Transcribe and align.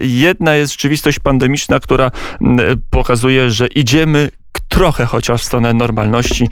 Jedna 0.00 0.54
jest 0.54 0.72
rzeczywistość 0.72 1.18
pandemiczna, 1.18 1.80
która 1.80 2.10
pokazuje, 2.90 3.50
że 3.50 3.66
idziemy 3.66 4.30
trochę 4.68 5.06
chociaż 5.06 5.42
w 5.42 5.44
stronę 5.44 5.74
normalności 5.74 6.48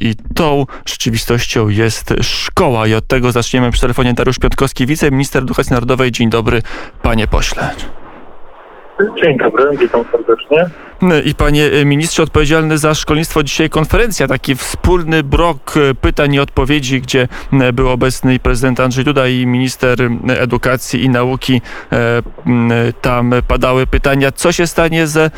i 0.00 0.14
tą 0.34 0.66
rzeczywistością 0.86 1.68
jest 1.68 2.14
szkoła 2.22 2.86
i 2.86 2.94
od 2.94 3.06
tego 3.06 3.32
zaczniemy 3.32 3.70
przy 3.70 3.80
telefonie 3.80 4.14
Dariusz 4.14 4.38
Piątkowski, 4.38 4.86
wiceminister 4.86 5.42
edukacji 5.42 5.72
narodowej. 5.72 6.12
Dzień 6.12 6.30
dobry, 6.30 6.62
panie 7.02 7.26
pośle. 7.26 7.70
Dzień 9.22 9.38
dobry, 9.38 9.76
witam 9.76 10.04
serdecznie. 10.12 10.70
I 11.24 11.34
panie 11.34 11.70
ministrze 11.84 12.22
odpowiedzialny 12.22 12.78
za 12.78 12.94
szkolnictwo, 12.94 13.42
dzisiaj 13.42 13.70
konferencja, 13.70 14.28
taki 14.28 14.54
wspólny 14.54 15.22
brok 15.22 15.74
pytań 16.00 16.34
i 16.34 16.40
odpowiedzi, 16.40 17.00
gdzie 17.00 17.28
był 17.72 17.88
obecny 17.88 18.38
prezydent 18.38 18.80
Andrzej 18.80 19.04
Duda 19.04 19.28
i 19.28 19.46
minister 19.46 19.98
edukacji 20.28 21.04
i 21.04 21.08
nauki. 21.08 21.60
Tam 23.00 23.34
padały 23.48 23.86
pytania, 23.86 24.32
co 24.32 24.52
się 24.52 24.66
stanie 24.66 25.06
ze 25.06 25.30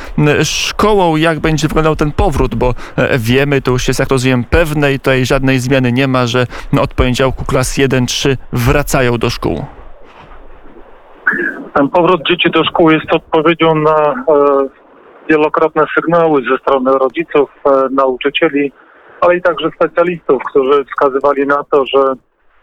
szkołą, 0.45 1.17
jak 1.17 1.41
będzie 1.41 1.69
wyglądał 1.69 1.97
ten 1.97 2.13
powrót, 2.13 2.55
bo 2.55 2.75
wiemy, 3.19 3.63
to 3.63 3.71
już 3.71 3.89
jest 3.89 4.01
jak 4.01 4.09
rozumiem 4.09 4.45
pewne 4.45 4.93
i 4.93 4.99
tutaj 4.99 5.27
żadnej 5.27 5.61
zmiany 5.61 5.93
nie 5.93 6.09
ma, 6.09 6.27
że 6.27 6.47
od 6.81 6.95
poniedziałku 6.95 7.45
klas 7.45 7.79
1-3 7.79 8.37
wracają 8.53 9.19
do 9.19 9.31
szkół. 9.31 9.65
Ten 11.75 11.89
powrót 11.89 12.21
dzieci 12.31 12.51
do 12.51 12.65
szkół 12.65 12.91
jest 12.91 13.13
odpowiedzią 13.13 13.75
na 13.75 14.13
e, 14.13 14.25
wielokrotne 15.31 15.85
sygnały 15.95 16.43
ze 16.51 16.59
strony 16.59 16.93
rodziców, 16.93 17.51
e, 17.67 17.71
nauczycieli, 17.91 18.73
ale 19.21 19.37
i 19.37 19.43
także 19.43 19.71
specjalistów, 19.75 20.43
którzy 20.51 20.85
wskazywali 20.85 21.47
na 21.47 21.65
to, 21.71 21.87
że 21.87 22.15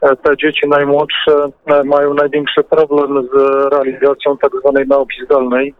e, 0.01 0.15
te 0.15 0.37
dzieci 0.37 0.67
najmłodsze 0.69 1.31
mają 1.85 2.13
największy 2.13 2.63
problem 2.63 3.27
z 3.33 3.35
realizacją 3.73 4.37
tak 4.37 4.51
zwanej 4.61 4.87
nauki 4.87 5.25
zdalnej. 5.25 5.73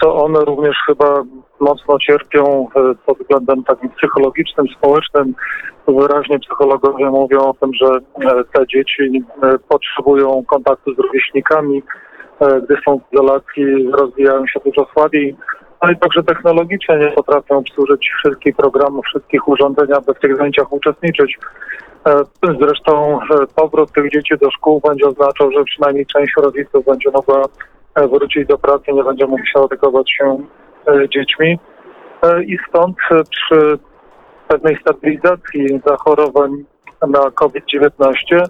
To 0.00 0.24
one 0.24 0.40
również 0.40 0.76
chyba 0.86 1.22
mocno 1.60 1.98
cierpią 1.98 2.68
pod 3.06 3.18
względem 3.18 3.64
takim 3.64 3.90
psychologicznym, 3.90 4.66
społecznym. 4.78 5.34
Wyraźnie 5.88 6.38
psychologowie 6.38 7.10
mówią 7.10 7.40
o 7.40 7.54
tym, 7.60 7.74
że 7.74 7.88
te 8.52 8.66
dzieci 8.66 9.22
potrzebują 9.68 10.44
kontaktu 10.46 10.94
z 10.94 10.98
rówieśnikami, 10.98 11.82
gdy 12.64 12.76
są 12.84 12.98
w 12.98 13.12
izolacji, 13.12 13.90
rozwijają 13.92 14.46
się 14.46 14.60
dużo 14.64 14.86
słabiej, 14.92 15.36
ale 15.80 15.96
także 15.96 16.22
technologicznie 16.22 16.96
nie 16.96 17.10
potrafią 17.10 17.58
obsłużyć 17.58 18.10
wszystkich 18.18 18.56
programów, 18.56 19.04
wszystkich 19.04 19.48
urządzeń, 19.48 19.92
aby 19.96 20.14
w 20.14 20.18
tych 20.18 20.36
zajęciach 20.36 20.72
uczestniczyć. 20.72 21.38
E, 22.06 22.22
Zresztą 22.60 23.18
e, 23.22 23.46
powrót 23.56 23.92
tych 23.92 24.10
dzieci 24.10 24.34
do 24.40 24.50
szkół 24.50 24.80
będzie 24.88 25.06
oznaczał, 25.06 25.52
że 25.52 25.64
przynajmniej 25.64 26.06
część 26.06 26.32
rodziców 26.36 26.84
będzie 26.84 27.10
mogła 27.10 27.44
e, 27.94 28.08
wrócić 28.08 28.46
do 28.46 28.58
pracy, 28.58 28.92
nie 28.92 29.04
będzie 29.04 29.26
musiała 29.26 29.64
opiekować 29.64 30.12
się 30.12 30.38
e, 30.88 31.08
dziećmi. 31.08 31.58
E, 32.22 32.42
I 32.44 32.58
stąd 32.68 32.96
e, 33.10 33.22
przy 33.30 33.78
pewnej 34.48 34.76
stabilizacji 34.80 35.80
zachorowań 35.86 36.64
na 37.08 37.30
COVID-19 37.30 37.82
e, 38.32 38.46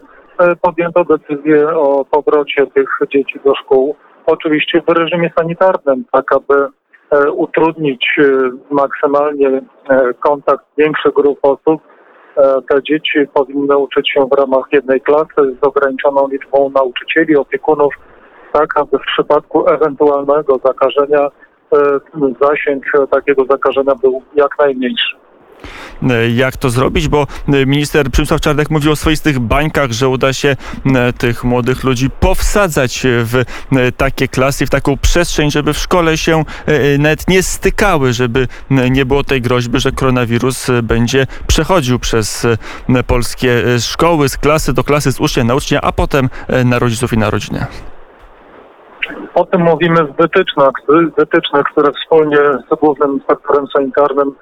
podjęto 0.63 1.05
decyzję 1.05 1.69
o 1.69 2.05
powrocie 2.05 2.67
tych 2.67 2.99
dzieci 3.13 3.41
do 3.45 3.55
szkół. 3.55 3.97
Oczywiście 4.27 4.83
w 4.89 4.89
reżimie 4.89 5.31
sanitarnym, 5.39 6.05
tak 6.13 6.25
aby 6.33 6.67
e, 7.11 7.31
utrudnić 7.31 8.07
e, 8.19 8.25
maksymalnie 8.71 9.49
e, 9.49 9.63
kontakt 10.21 10.65
większych 10.79 11.13
grup 11.13 11.39
osób. 11.43 11.83
E, 12.37 12.43
Te 12.69 12.83
dzieci 12.83 13.19
powinny 13.35 13.79
uczyć 13.79 14.11
się 14.13 14.29
w 14.33 14.39
ramach 14.39 14.65
jednej 14.73 15.01
klasy 15.01 15.57
z 15.63 15.67
ograniczoną 15.67 16.29
liczbą 16.29 16.71
nauczycieli, 16.75 17.37
opiekunów, 17.37 17.95
tak 18.53 18.69
aby 18.77 18.99
w 18.99 19.07
przypadku 19.07 19.69
ewentualnego 19.69 20.59
zakażenia 20.65 21.21
e, 21.21 21.31
zasięg 22.41 22.85
takiego 23.11 23.45
zakażenia 23.51 23.95
był 23.95 24.23
jak 24.35 24.59
najmniejszy. 24.59 25.17
Jak 26.35 26.57
to 26.57 26.71
zrobić, 26.71 27.09
bo 27.09 27.27
minister 27.67 28.11
Przemysław 28.11 28.41
Czarnek 28.41 28.71
mówił 28.71 28.93
o 28.93 28.97
swoistych 28.97 29.39
bańkach, 29.39 29.93
że 29.93 30.09
uda 30.09 30.33
się 30.33 30.57
tych 31.19 31.45
młodych 31.45 31.85
ludzi 31.85 32.11
powsadzać 32.21 33.03
w 33.07 33.43
takie 33.97 34.29
klasy, 34.29 34.67
w 34.67 34.71
taką 34.71 34.97
przestrzeń, 34.97 35.51
żeby 35.51 35.73
w 35.73 35.79
szkole 35.79 36.17
się 36.17 36.45
nawet 36.99 37.29
nie 37.29 37.43
stykały, 37.43 38.13
żeby 38.13 38.49
nie 38.71 39.05
było 39.05 39.25
tej 39.25 39.43
groźby, 39.43 39.81
że 39.81 39.93
koronawirus 39.93 40.71
będzie 40.83 41.27
przechodził 41.47 41.99
przez 41.99 42.47
polskie 43.07 43.63
szkoły, 43.81 44.29
z 44.29 44.37
klasy 44.37 44.73
do 44.73 44.85
klasy, 44.85 45.13
z 45.13 45.21
ucznia 45.21 45.45
na 45.45 45.55
ucznia, 45.55 45.81
a 45.81 45.93
potem 45.93 46.29
na 46.65 46.79
rodziców 46.79 47.13
i 47.13 47.19
na 47.19 47.31
rodzinę. 47.31 47.67
O 49.35 49.45
tym 49.45 49.63
mówimy 49.63 50.05
w 50.05 50.17
wytycznych, 50.17 50.69
wytycznych, 51.19 51.65
które 51.73 51.93
wspólnie 51.93 52.39
z 52.39 52.81
Głównym 52.81 53.13
Inspektorem 53.13 53.67
Sanitarnym 53.77 54.33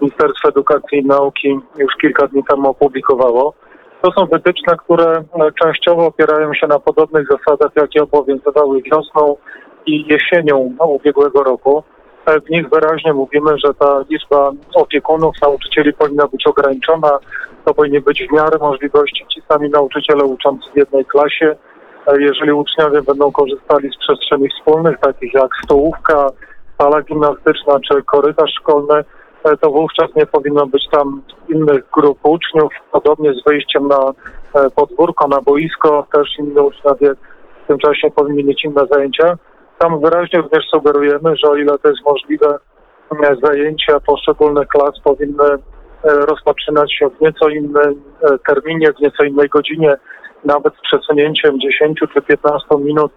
Ministerstwo 0.00 0.48
Edukacji 0.48 0.98
i 0.98 1.06
Nauki 1.06 1.60
już 1.78 1.94
kilka 2.00 2.26
dni 2.26 2.44
temu 2.44 2.68
opublikowało. 2.70 3.54
To 4.02 4.12
są 4.12 4.26
wytyczne, 4.26 4.76
które 4.76 5.04
e, 5.16 5.22
częściowo 5.64 6.06
opierają 6.06 6.54
się 6.54 6.66
na 6.66 6.78
podobnych 6.78 7.26
zasadach, 7.28 7.70
jakie 7.76 8.02
obowiązywały 8.02 8.82
wiosną 8.82 9.36
i 9.86 10.06
jesienią 10.06 10.76
ubiegłego 10.80 11.42
roku. 11.42 11.82
E, 12.26 12.40
W 12.40 12.50
nich 12.50 12.68
wyraźnie 12.68 13.12
mówimy, 13.12 13.50
że 13.64 13.74
ta 13.74 14.04
liczba 14.10 14.50
opiekunów, 14.74 15.34
nauczycieli 15.42 15.92
powinna 15.92 16.26
być 16.26 16.46
ograniczona. 16.46 17.18
To 17.64 17.74
powinni 17.74 18.00
być 18.00 18.26
w 18.28 18.32
miarę 18.32 18.58
możliwości 18.60 19.24
ci 19.34 19.42
sami 19.48 19.70
nauczyciele 19.70 20.24
uczący 20.24 20.70
w 20.72 20.76
jednej 20.76 21.04
klasie. 21.04 21.56
E, 22.06 22.22
Jeżeli 22.22 22.52
uczniowie 22.52 23.02
będą 23.02 23.32
korzystali 23.32 23.90
z 23.92 23.96
przestrzeni 23.96 24.48
wspólnych, 24.48 24.98
takich 24.98 25.34
jak 25.34 25.50
stołówka, 25.64 26.26
sala 26.78 27.02
gimnastyczna 27.02 27.80
czy 27.88 28.02
korytarz 28.02 28.54
szkolny, 28.60 29.04
to 29.60 29.70
wówczas 29.70 30.14
nie 30.16 30.26
powinno 30.26 30.66
być 30.66 30.88
tam 30.90 31.22
innych 31.48 31.90
grup 31.92 32.18
uczniów. 32.22 32.72
Podobnie 32.92 33.34
z 33.34 33.44
wyjściem 33.44 33.88
na 33.88 34.12
e, 34.54 34.70
podwórko, 34.70 35.28
na 35.28 35.40
boisko, 35.40 36.06
też 36.12 36.38
inni 36.38 36.58
uczniowie 36.58 37.14
w 37.64 37.66
tym 37.68 37.78
czasie 37.78 38.10
powinni 38.10 38.44
mieć 38.44 38.64
inne 38.64 38.86
zajęcia. 38.90 39.38
Tam 39.78 40.00
wyraźnie 40.00 40.40
również 40.40 40.64
sugerujemy, 40.70 41.36
że 41.36 41.50
o 41.50 41.56
ile 41.56 41.78
to 41.78 41.88
jest 41.88 42.04
możliwe, 42.04 42.58
e, 43.24 43.36
zajęcia 43.42 44.00
poszczególnych 44.00 44.68
klas 44.68 45.00
powinny 45.04 45.44
e, 45.44 45.58
rozpoczynać 46.04 46.94
się 46.94 47.10
w 47.10 47.20
nieco 47.20 47.48
innym 47.48 48.02
e, 48.22 48.38
terminie, 48.38 48.92
w 48.92 49.00
nieco 49.00 49.24
innej 49.24 49.48
godzinie, 49.48 49.96
nawet 50.44 50.74
z 50.74 50.80
przesunięciem 50.80 51.60
10 51.60 52.00
czy 52.14 52.22
15 52.22 52.66
minut. 52.78 53.12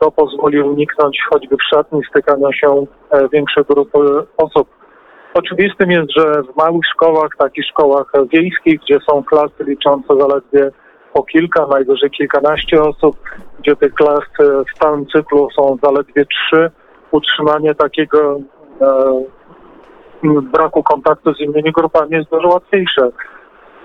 To 0.00 0.10
pozwoli 0.10 0.60
uniknąć 0.60 1.18
choćby 1.30 1.56
w 1.56 1.68
szatni 1.74 2.00
stykania 2.10 2.52
się 2.52 2.86
e, 3.10 3.28
większych 3.28 3.66
grup 3.66 3.96
e, 3.96 3.98
osób. 4.36 4.77
Oczywistym 5.34 5.90
jest, 5.90 6.10
że 6.16 6.42
w 6.42 6.56
małych 6.56 6.86
szkołach, 6.86 7.28
takich 7.38 7.66
szkołach 7.66 8.12
wiejskich, 8.32 8.80
gdzie 8.80 8.98
są 9.10 9.24
klasy 9.24 9.64
liczące 9.64 10.16
zaledwie 10.20 10.70
po 11.12 11.22
kilka, 11.22 11.66
najwyżej 11.66 12.10
kilkanaście 12.10 12.82
osób, 12.82 13.16
gdzie 13.58 13.76
tych 13.76 13.94
klas 13.94 14.20
e, 14.40 14.44
w 14.64 14.76
stałym 14.76 15.06
cyklu 15.06 15.48
są 15.56 15.78
zaledwie 15.82 16.24
trzy, 16.26 16.70
utrzymanie 17.10 17.74
takiego 17.74 18.40
e, 18.80 19.22
braku 20.42 20.82
kontaktu 20.82 21.34
z 21.34 21.40
innymi 21.40 21.72
grupami 21.72 22.16
jest 22.16 22.30
dużo 22.30 22.48
łatwiejsze. 22.48 23.10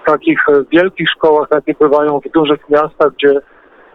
W 0.03 0.05
takich 0.05 0.39
e, 0.49 0.63
wielkich 0.71 1.09
szkołach, 1.09 1.47
jakie 1.51 1.73
bywają 1.79 2.19
w 2.19 2.31
dużych 2.31 2.69
miastach, 2.69 3.13
gdzie 3.13 3.39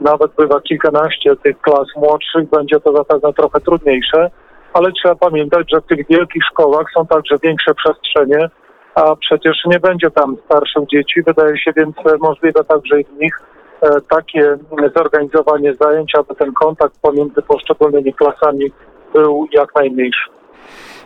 nawet 0.00 0.32
bywa 0.38 0.60
kilkanaście 0.60 1.37
tych 1.37 1.60
klas 1.60 1.87
młodszych, 1.97 2.50
będzie 2.50 2.81
to 2.81 2.92
zapewne 2.92 3.32
trochę 3.32 3.60
trudniejsze, 3.60 4.31
ale 4.72 4.92
trzeba 4.92 5.14
pamiętać, 5.14 5.66
że 5.74 5.80
w 5.80 5.86
tych 5.86 6.06
wielkich 6.06 6.42
szkołach 6.50 6.86
są 6.94 7.06
także 7.06 7.36
większe 7.42 7.74
przestrzenie, 7.74 8.48
a 8.94 9.16
przecież 9.16 9.56
nie 9.66 9.80
będzie 9.80 10.10
tam 10.10 10.36
starszych 10.44 10.86
dzieci. 10.86 11.22
Wydaje 11.22 11.58
się 11.58 11.72
więc 11.76 11.96
e, 11.96 12.16
możliwe 12.20 12.64
także 12.64 13.00
i 13.00 13.04
w 13.04 13.20
nich 13.20 13.40
e, 13.82 13.88
takie 14.10 14.56
zorganizowanie 14.96 15.74
zajęć, 15.74 16.12
aby 16.14 16.34
ten 16.34 16.52
kontakt 16.52 16.94
pomiędzy 17.02 17.42
poszczególnymi 17.42 18.14
klasami 18.14 18.72
był 19.12 19.46
jak 19.52 19.75
najmniejszy. 19.75 20.31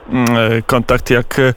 Mm, 0.08 0.62
kontakt 0.66 1.10
jak 1.10 1.38
e, 1.38 1.52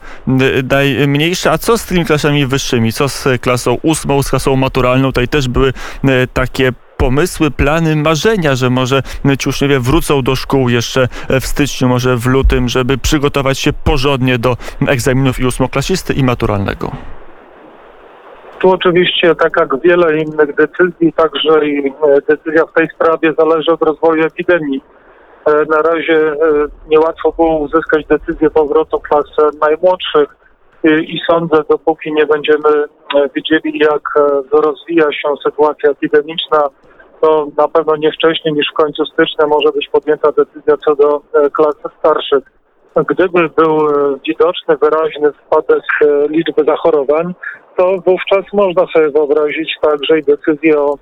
najmniejszy. 0.70 1.50
A 1.50 1.58
co 1.58 1.78
z 1.78 1.86
tymi 1.86 2.04
klasami 2.04 2.46
wyższymi? 2.46 2.92
Co 2.92 3.08
z 3.08 3.28
klasą 3.40 3.76
ósmą, 3.82 4.22
z 4.22 4.30
klasą 4.30 4.56
maturalną? 4.56 5.08
Tutaj 5.08 5.28
też 5.28 5.48
były 5.48 5.68
e, 6.04 6.26
takie 6.26 6.72
pomysły, 6.96 7.50
plany, 7.50 7.96
marzenia, 7.96 8.54
że 8.54 8.70
może 8.70 9.02
ci 9.38 9.48
uczniowie 9.48 9.80
wrócą 9.80 10.22
do 10.22 10.36
szkół 10.36 10.68
jeszcze 10.68 11.08
w 11.40 11.46
styczniu, 11.46 11.88
może 11.88 12.16
w 12.16 12.26
lutym, 12.26 12.68
żeby 12.68 12.98
przygotować 12.98 13.58
się 13.58 13.72
porządnie 13.72 14.38
do 14.38 14.56
egzaminów 14.88 15.40
i 15.40 15.44
ósmoklasisty 15.46 16.12
i 16.12 16.24
maturalnego. 16.24 16.90
Tu 18.58 18.70
oczywiście, 18.70 19.34
tak 19.34 19.52
jak 19.60 19.80
wiele 19.80 20.18
innych 20.18 20.54
decyzji, 20.54 21.12
także 21.12 21.66
i 21.66 21.88
e, 21.88 21.92
decyzja 22.28 22.66
w 22.66 22.72
tej 22.72 22.88
sprawie 22.88 23.34
zależy 23.38 23.72
od 23.72 23.82
rozwoju 23.82 24.24
epidemii. 24.24 24.80
E, 25.46 25.52
Na 25.68 25.82
razie 25.82 26.16
e, 26.32 26.36
niełatwo 26.88 27.32
było 27.32 27.58
uzyskać 27.58 28.06
decyzję 28.06 28.50
powrotu 28.50 29.00
klas 29.00 29.24
e, 29.38 29.42
najmłodszych 29.60 30.36
e, 30.84 31.00
i 31.00 31.20
sądzę, 31.30 31.56
dopóki 31.70 32.12
nie 32.12 32.26
będziemy 32.26 32.84
e, 33.14 33.28
wiedzieli, 33.34 33.78
jak 33.78 34.02
e, 34.16 34.42
rozwija 34.52 35.12
się 35.12 35.28
sytuacja 35.44 35.90
epidemiczna, 35.90 36.68
to 37.20 37.48
na 37.56 37.68
pewno 37.68 37.96
nie 37.96 38.12
wcześniej 38.12 38.54
niż 38.54 38.66
w 38.70 38.76
końcu 38.76 39.04
stycznia 39.04 39.46
może 39.46 39.72
być 39.72 39.88
podjęta 39.88 40.32
decyzja 40.32 40.76
co 40.76 40.96
do 40.96 41.16
e, 41.16 41.50
klas 41.50 41.74
starszych. 41.98 42.44
Gdyby 43.08 43.48
był 43.48 43.78
widoczny, 44.28 44.76
wyraźny 44.76 45.30
spadek 45.46 45.82
liczby 46.28 46.64
zachorowań, 46.64 47.34
to 47.76 47.96
wówczas 48.06 48.44
można 48.52 48.86
sobie 48.86 49.10
wyobrazić 49.10 49.74
także 49.80 50.18
i 50.18 50.22
decyzję 50.22 50.80
o 50.80 50.98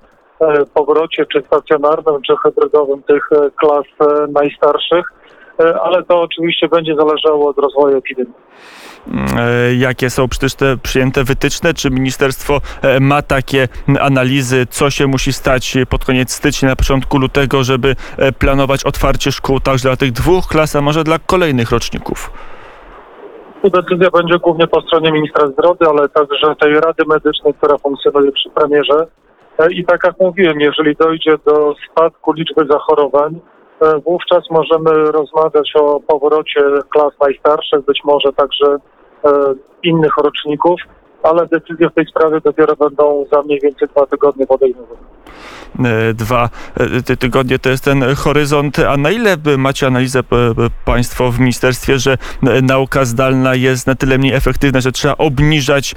powrocie 0.73 1.25
czy 1.25 1.41
stacjonarnym, 1.41 2.21
czy 2.21 2.33
hybrydowym 2.43 3.03
tych 3.03 3.29
klas 3.55 3.85
najstarszych, 4.29 5.05
ale 5.83 6.03
to 6.03 6.21
oczywiście 6.21 6.67
będzie 6.67 6.95
zależało 6.95 7.49
od 7.49 7.57
rozwoju 7.57 7.97
epidemii. 7.97 8.33
E, 9.37 9.75
Jakie 9.75 10.09
są 10.09 10.27
przecież 10.27 10.55
te 10.55 10.77
przyjęte 10.77 11.23
wytyczne? 11.23 11.73
Czy 11.73 11.89
ministerstwo 11.89 12.61
e, 12.81 12.99
ma 12.99 13.21
takie 13.21 13.67
analizy, 13.99 14.67
co 14.69 14.89
się 14.89 15.07
musi 15.07 15.33
stać 15.33 15.77
pod 15.89 16.05
koniec 16.05 16.31
stycznia, 16.31 16.69
na 16.69 16.75
początku 16.75 17.17
lutego, 17.17 17.63
żeby 17.63 17.95
e, 18.17 18.31
planować 18.31 18.83
otwarcie 18.83 19.31
szkół 19.31 19.59
także 19.59 19.89
dla 19.89 19.97
tych 19.97 20.11
dwóch 20.11 20.47
klas, 20.47 20.75
a 20.75 20.81
może 20.81 21.03
dla 21.03 21.19
kolejnych 21.19 21.71
roczników? 21.71 22.31
Decyzja 23.63 24.09
będzie 24.11 24.39
głównie 24.39 24.67
po 24.67 24.81
stronie 24.81 25.11
ministra 25.11 25.47
zdrowia, 25.47 25.87
ale 25.89 26.09
także 26.09 26.55
tej 26.61 26.73
Rady 26.73 27.03
Medycznej, 27.07 27.53
która 27.53 27.77
funkcjonuje 27.77 28.31
przy 28.31 28.49
premierze. 28.49 29.07
E, 29.59 29.73
I 29.73 29.85
tak 29.85 30.03
jak 30.03 30.19
mówiłem, 30.19 30.59
jeżeli 30.59 30.95
dojdzie 30.95 31.37
do 31.45 31.75
spadku 31.91 32.33
liczby 32.33 32.65
zachorowań, 32.65 33.35
e, 33.35 33.39
wówczas 34.05 34.43
możemy 34.51 35.11
rozmawiać 35.11 35.73
o 35.75 35.99
powrocie 35.99 36.61
klas 36.89 37.13
najstarszych, 37.21 37.85
być 37.85 37.99
może 38.03 38.33
także 38.33 38.77
e, 39.25 39.29
innych 39.83 40.17
roczników, 40.17 40.81
ale 41.29 41.47
decyzje 41.47 41.89
w 41.89 41.93
tej 41.93 42.05
sprawie 42.05 42.41
dopiero 42.43 42.75
będą 42.75 43.25
za 43.31 43.41
mniej 43.41 43.59
więcej 43.63 43.87
dwa 43.87 44.05
tygodnie 44.05 44.47
podejmowane. 44.47 44.99
E, 45.85 46.13
Dwa 46.13 46.49
e, 46.79 47.01
ty- 47.01 47.17
tygodnie 47.17 47.59
to 47.59 47.69
jest 47.69 47.83
ten 47.83 48.03
horyzont. 48.15 48.79
A 48.79 48.97
na 48.97 49.11
ile 49.11 49.37
macie 49.57 49.87
analizę 49.87 50.19
Państwo 50.85 51.31
w 51.31 51.39
ministerstwie, 51.39 51.99
że 51.99 52.13
e, 52.43 52.61
nauka 52.61 53.05
zdalna 53.05 53.55
jest 53.55 53.87
na 53.87 53.95
tyle 53.95 54.17
mniej 54.17 54.33
efektywna, 54.33 54.81
że 54.81 54.91
trzeba 54.91 55.15
obniżać 55.17 55.95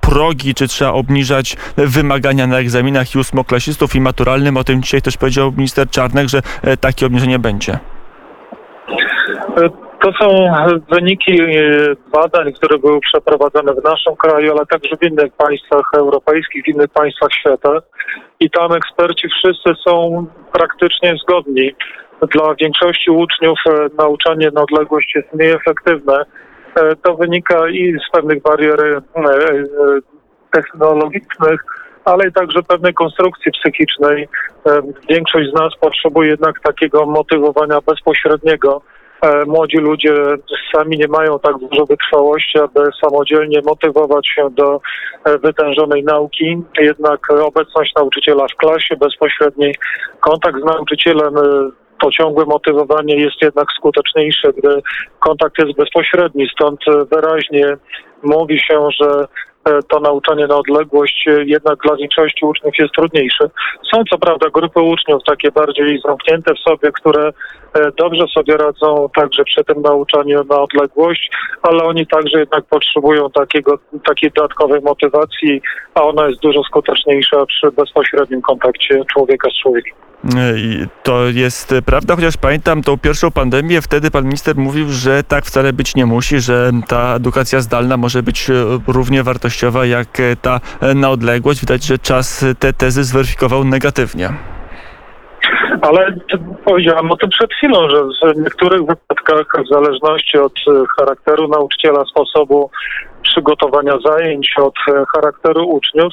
progi, 0.00 0.54
czy 0.54 0.68
trzeba 0.68 0.92
obniżać 0.92 1.56
wymagania 1.76 2.46
na 2.46 2.58
egzaminach 2.58 3.14
i 3.14 3.18
ósmoklasistów 3.18 3.94
i 3.96 4.00
maturalnym? 4.00 4.56
O 4.56 4.64
tym 4.64 4.82
dzisiaj 4.82 5.02
też 5.02 5.16
powiedział 5.16 5.52
minister 5.56 5.90
Czarnek, 5.90 6.28
że 6.28 6.42
takie 6.80 7.06
obniżenie 7.06 7.38
będzie. 7.38 7.78
To 10.02 10.12
są 10.12 10.46
wyniki 10.90 11.42
e, 11.42 11.46
badań, 12.12 12.52
które 12.52 12.78
były 12.78 13.00
przeprowadzone 13.00 13.74
w 13.74 13.84
naszym 13.84 14.16
kraju, 14.16 14.52
ale 14.52 14.66
także 14.66 14.96
w 14.96 15.02
innych 15.02 15.32
państwach 15.32 15.90
europejskich, 15.96 16.64
w 16.64 16.68
innych 16.68 16.90
państwach 16.90 17.32
świata. 17.32 17.78
I 18.40 18.50
tam 18.50 18.72
eksperci 18.72 19.28
wszyscy 19.28 19.70
są 19.86 20.26
praktycznie 20.52 21.14
zgodni. 21.22 21.74
Dla 22.34 22.54
większości 22.54 23.10
uczniów 23.10 23.58
e, 23.66 23.88
nauczanie 23.98 24.50
na 24.54 24.62
odległość 24.62 25.14
jest 25.14 25.32
mniej 25.34 25.50
efektywne. 25.50 26.24
E, 26.74 26.96
To 26.96 27.14
wynika 27.14 27.68
i 27.68 27.96
z 28.08 28.10
pewnych 28.12 28.42
barier 28.42 29.02
technologicznych, 30.50 31.60
ale 32.04 32.28
i 32.28 32.32
także 32.32 32.62
pewnej 32.62 32.94
konstrukcji 32.94 33.52
psychicznej. 33.52 34.28
Większość 35.08 35.50
z 35.50 35.54
nas 35.54 35.76
potrzebuje 35.80 36.30
jednak 36.30 36.60
takiego 36.60 37.06
motywowania 37.06 37.78
bezpośredniego. 37.86 38.82
E, 39.22 39.44
Młodzi 39.46 39.76
ludzie 39.76 40.14
sami 40.74 40.98
nie 40.98 41.08
mają 41.08 41.38
tak 41.38 41.58
dużo 41.58 41.86
wytrwałości, 41.86 42.58
aby 42.58 42.80
samodzielnie 43.04 43.60
motywować 43.64 44.28
się 44.28 44.50
do 44.50 44.80
e, 45.24 45.38
wytężonej 45.38 46.04
nauki. 46.04 46.62
Jednak 46.78 47.30
obecność 47.30 47.94
nauczyciela 47.96 48.46
w 48.48 48.56
klasie, 48.56 48.96
bezpośredni 48.96 49.74
kontakt 50.20 50.60
z 50.60 50.64
nauczycielem, 50.64 51.36
e, 51.36 51.70
to 52.00 52.10
ciągłe 52.10 52.44
motywowanie 52.44 53.16
jest 53.16 53.42
jednak 53.42 53.66
skuteczniejsze, 53.76 54.52
gdy 54.52 54.82
kontakt 55.18 55.58
jest 55.58 55.76
bezpośredni. 55.76 56.48
Stąd 56.52 56.80
wyraźnie 57.12 57.76
mówi 58.22 58.60
się, 58.60 58.88
że 59.00 59.26
to 59.88 60.00
nauczanie 60.00 60.46
na 60.46 60.56
odległość 60.56 61.28
e, 61.28 61.44
jednak 61.44 61.78
dla 61.84 61.96
większości 61.96 62.44
uczniów 62.44 62.74
jest 62.78 62.94
trudniejsze. 62.94 63.50
Są 63.94 64.02
co 64.10 64.18
prawda 64.18 64.50
grupy 64.50 64.80
uczniów 64.80 65.22
takie 65.26 65.50
bardziej 65.50 66.00
zamknięte 66.06 66.54
w 66.54 66.58
sobie, 66.58 66.92
które 66.92 67.32
e, 67.74 67.92
dobrze 67.98 68.24
sobie 68.34 68.56
radzą 68.56 69.08
także 69.14 69.44
przy 69.44 69.64
tym 69.64 69.82
nauczaniu 69.82 70.44
na 70.44 70.60
odległość, 70.60 71.30
ale 71.62 71.84
oni 71.84 72.06
także 72.06 72.38
jednak 72.38 72.64
potrzebują 72.64 73.30
takiego, 73.30 73.78
takiej 74.06 74.30
dodatkowej 74.30 74.80
motywacji, 74.80 75.62
a 75.94 76.02
ona 76.02 76.28
jest 76.28 76.40
dużo 76.40 76.62
skuteczniejsza 76.62 77.46
przy 77.46 77.70
bezpośrednim 77.70 78.42
kontakcie 78.42 79.04
człowieka 79.12 79.48
z 79.50 79.62
człowiekiem. 79.62 80.11
To 81.02 81.24
jest 81.28 81.72
e, 81.72 81.82
prawda, 81.82 82.16
chociaż 82.16 82.36
pamiętam 82.36 82.82
tą 82.82 82.98
pierwszą 82.98 83.30
pandemię, 83.30 83.80
wtedy 83.80 84.10
pan 84.10 84.24
minister 84.24 84.56
mówił, 84.56 84.86
że 84.88 85.22
tak 85.22 85.44
wcale 85.44 85.72
być 85.72 85.94
nie 85.94 86.06
musi, 86.06 86.40
że 86.40 86.70
ta 86.88 87.14
edukacja 87.14 87.60
zdalna 87.60 87.96
może 87.96 88.22
być 88.22 88.50
e, 88.50 88.54
równie 88.88 89.22
wartościowa 89.22 89.86
jak 89.86 90.20
e, 90.20 90.36
ta 90.36 90.60
na 90.94 91.10
odległość. 91.10 91.60
Widać, 91.60 91.84
że 91.84 91.98
czas 91.98 92.44
te 92.58 92.72
tezy 92.72 93.04
zweryfikował 93.04 93.64
negatywnie. 93.64 94.28
Ale 95.82 96.16
powiedziałem 96.64 97.12
o 97.12 97.16
tym 97.16 97.30
przed 97.30 97.52
chwilą, 97.54 97.88
że 97.90 98.34
w 98.34 98.38
niektórych 98.38 98.80
wypadkach, 98.80 99.64
w 99.64 99.74
zależności 99.74 100.38
od 100.38 100.54
charakteru 100.98 101.48
nauczyciela, 101.48 102.04
sposobu 102.04 102.70
przygotowania 103.22 103.98
zajęć, 104.04 104.54
od 104.58 104.74
charakteru 105.14 105.68
uczniów, 105.68 106.12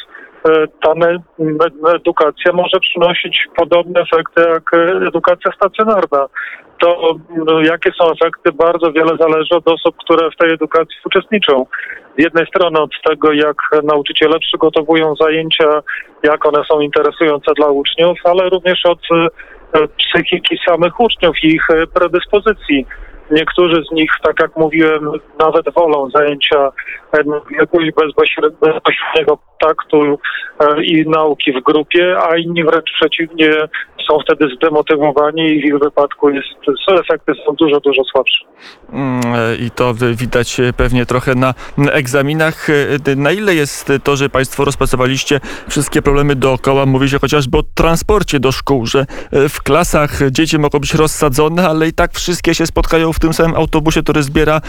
ta 0.81 0.95
me- 0.95 1.19
me- 1.39 1.95
edukacja 1.95 2.53
może 2.53 2.79
przynosić 2.79 3.47
podobne 3.55 4.01
efekty 4.01 4.41
jak 4.41 4.73
e, 4.73 5.07
edukacja 5.07 5.51
stacjonarna. 5.51 6.25
To 6.79 7.15
no, 7.45 7.61
jakie 7.61 7.91
są 7.91 8.11
efekty, 8.11 8.51
bardzo 8.51 8.91
wiele 8.91 9.17
zależy 9.19 9.55
od 9.55 9.67
osób, 9.67 9.95
które 10.03 10.31
w 10.31 10.35
tej 10.35 10.53
edukacji 10.53 10.97
uczestniczą. 11.05 11.65
Z 12.17 12.23
jednej 12.23 12.47
strony 12.47 12.79
od 12.79 12.91
tego, 13.09 13.33
jak 13.33 13.55
nauczyciele 13.83 14.39
przygotowują 14.39 15.15
zajęcia, 15.15 15.81
jak 16.23 16.45
one 16.45 16.63
są 16.71 16.79
interesujące 16.79 17.51
dla 17.53 17.67
uczniów, 17.67 18.17
ale 18.23 18.49
również 18.49 18.85
od 18.85 18.99
e, 19.11 19.87
psychiki 19.87 20.59
samych 20.67 20.99
uczniów 20.99 21.43
i 21.43 21.47
ich 21.47 21.67
predyspozycji. 21.93 22.85
Niektórzy 23.31 23.83
z 23.83 23.91
nich, 23.91 24.11
tak 24.23 24.39
jak 24.39 24.55
mówiłem, 24.57 25.11
nawet 25.39 25.73
wolą 25.73 26.09
zajęcia 26.09 26.71
bezpośred- 27.95 28.59
bezpośredniego 28.61 29.37
kontaktu 29.59 30.19
e, 30.59 30.83
i 30.83 31.09
nauki 31.09 31.51
w 31.51 31.63
grupie, 31.63 32.17
a 32.19 32.37
inni 32.37 32.63
wręcz 32.63 32.91
przeciwnie 32.99 33.51
są 34.09 34.19
wtedy 34.19 34.55
zdemotywowani 34.55 35.41
i 35.41 35.61
w 35.61 35.65
ich 35.65 35.79
wypadku 35.79 36.29
jest, 36.29 36.47
efekty 36.99 37.33
są 37.45 37.55
dużo, 37.55 37.79
dużo 37.79 38.03
słabsze. 38.03 38.45
Mm, 38.93 39.21
e, 39.35 39.55
I 39.55 39.71
to 39.71 39.93
widać 39.93 40.59
e, 40.59 40.73
pewnie 40.73 41.05
trochę 41.05 41.35
na 41.35 41.53
egzaminach. 41.91 42.67
Na 43.15 43.31
ile 43.31 43.55
jest 43.55 43.91
to, 44.03 44.15
że 44.15 44.29
Państwo 44.29 44.65
rozpracowaliście 44.65 45.39
wszystkie 45.69 46.01
problemy 46.01 46.35
dookoła? 46.35 46.85
Mówi 46.85 47.09
się 47.09 47.19
chociażby 47.19 47.57
o 47.57 47.63
transporcie 47.75 48.39
do 48.39 48.51
szkół, 48.51 48.85
że 48.85 49.05
w 49.31 49.63
klasach 49.63 50.31
dzieci 50.31 50.59
mogą 50.59 50.79
być 50.79 50.93
rozsadzone, 50.93 51.67
ale 51.67 51.87
i 51.87 51.93
tak 51.93 52.11
wszystkie 52.11 52.55
się 52.55 52.65
spotkają 52.65 53.13
w 53.13 53.19
tym 53.19 53.33
samym 53.33 53.55
autobusie, 53.55 54.03
który 54.03 54.23
zbiera 54.23 54.61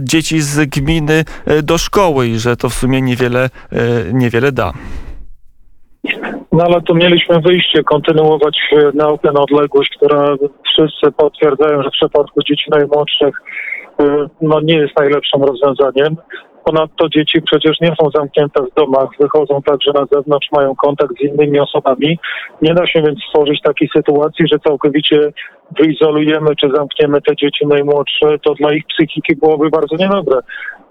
dzieci 0.00 0.40
z 0.40 0.70
gminy 0.70 1.24
do 1.62 1.78
szkoły 1.78 2.28
i 2.28 2.38
że 2.38 2.56
to 2.56 2.68
w 2.68 2.74
sumie 2.74 3.02
niewiele, 3.02 3.50
e, 3.72 4.12
niewiele 4.24 4.52
da. 4.52 4.72
No 6.52 6.64
ale 6.64 6.80
tu 6.82 6.94
mieliśmy 6.94 7.40
wyjście, 7.40 7.82
kontynuować 7.82 8.58
e, 8.72 8.90
naukę 8.94 9.32
na 9.32 9.40
odległość, 9.40 9.90
która 9.96 10.36
wszyscy 10.64 11.12
potwierdzają, 11.16 11.82
że 11.82 11.88
w 11.88 11.92
przypadku 11.92 12.42
dzieci 12.42 12.64
najmłodszych 12.70 13.42
e, 14.00 14.26
no 14.40 14.60
nie 14.60 14.74
jest 14.74 14.98
najlepszym 14.98 15.42
rozwiązaniem. 15.42 16.16
Ponadto 16.64 17.08
dzieci 17.08 17.42
przecież 17.42 17.80
nie 17.80 17.94
są 18.00 18.10
zamknięte 18.14 18.62
w 18.62 18.74
domach, 18.74 19.08
wychodzą 19.20 19.62
także 19.62 19.90
na 19.94 20.06
zewnątrz, 20.12 20.48
mają 20.52 20.74
kontakt 20.74 21.12
z 21.18 21.22
innymi 21.22 21.60
osobami. 21.60 22.18
Nie 22.62 22.74
da 22.74 22.86
się 22.86 23.02
więc 23.02 23.18
stworzyć 23.28 23.60
takiej 23.62 23.88
sytuacji, 23.96 24.48
że 24.52 24.58
całkowicie 24.58 25.32
wyizolujemy 25.80 26.56
czy 26.56 26.68
zamkniemy 26.76 27.22
te 27.22 27.36
dzieci 27.36 27.66
najmłodsze. 27.66 28.38
To 28.42 28.54
dla 28.54 28.72
ich 28.72 28.84
psychiki 28.86 29.36
byłoby 29.36 29.70
bardzo 29.70 29.96
niedobre. 29.96 30.40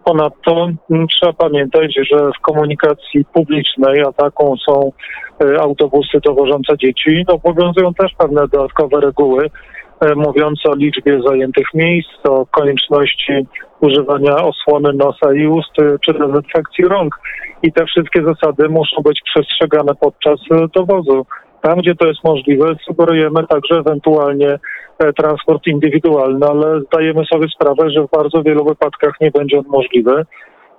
Ponadto 0.04 0.70
m, 0.92 1.08
trzeba 1.08 1.34
pamiętać, 1.34 1.96
że 2.12 2.32
w 2.38 2.42
komunikacji 2.42 3.26
publicznej, 3.34 4.02
a 4.02 4.12
taką 4.12 4.56
są 4.70 4.92
e, 5.46 5.62
autobusy 5.62 6.20
dowożące 6.26 6.78
dzieci, 6.78 7.24
no, 7.28 7.34
obowiązują 7.34 7.94
też 7.94 8.12
pewne 8.18 8.48
dodatkowe 8.48 9.00
reguły 9.00 9.50
mówiące 10.16 10.70
o 10.70 10.76
liczbie 10.76 11.22
zajętych 11.28 11.68
miejsc, 11.74 12.26
o 12.30 12.46
konieczności 12.46 13.48
używania 13.80 14.36
osłony 14.36 14.94
nosa 14.94 15.34
i 15.34 15.48
ust 15.48 15.80
e, 15.80 15.98
czy 16.06 16.14
dezynfekcji 16.14 16.86
rąk. 16.86 17.20
I 17.64 17.72
te 17.74 17.86
wszystkie 17.86 18.24
zasady 18.24 18.70
muszą 18.70 19.02
być 19.02 19.22
przestrzegane 19.26 19.96
podczas 19.96 20.40
e, 20.52 20.68
dowozu. 20.76 21.26
Tam, 21.62 21.78
gdzie 21.78 21.96
to 21.96 22.08
jest 22.08 22.24
możliwe, 22.24 22.76
sugerujemy 22.86 23.48
także 23.48 23.76
ewentualnie 23.76 24.60
e, 25.00 25.14
transport 25.14 25.68
indywidualny, 25.68 26.48
ale 26.48 26.82
zdajemy 26.82 27.26
sobie 27.26 27.48
sprawę, 27.56 27.90
że 27.90 28.02
w 28.02 28.12
bardzo 28.12 28.44
wielu 28.44 28.66
wypadkach 28.66 29.14
nie 29.22 29.32
będzie 29.32 29.60
on 29.60 29.66
możliwy. 29.68 30.26